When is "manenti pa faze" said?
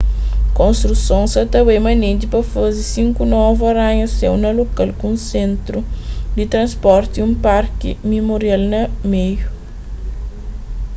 1.87-2.81